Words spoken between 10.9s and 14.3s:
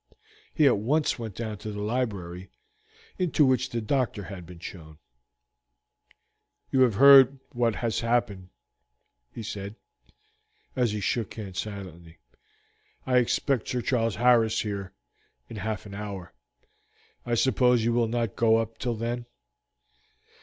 he shook hands silently. "I expect Sir Charles